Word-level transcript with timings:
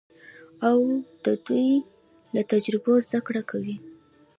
او 0.69 0.79
د 1.25 1.25
دوی 1.45 1.69
له 2.35 2.41
تجربو 2.51 2.93
زده 3.05 3.19
کړه 3.27 3.41
کوي. 3.49 3.75